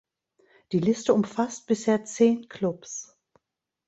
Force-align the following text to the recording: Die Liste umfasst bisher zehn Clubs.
Die 0.71 0.79
Liste 0.79 1.13
umfasst 1.13 1.67
bisher 1.67 2.03
zehn 2.05 2.47
Clubs. 2.49 3.15